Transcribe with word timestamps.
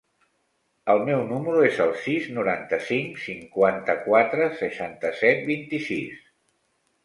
El 0.93 1.01
meu 1.09 1.19
número 1.31 1.59
es 1.67 1.77
el 1.85 1.91
sis, 2.07 2.25
noranta-cinc, 2.39 3.21
cinquanta-quatre, 3.27 4.51
seixanta-set, 4.65 5.49
vint-i-sis. 5.55 6.29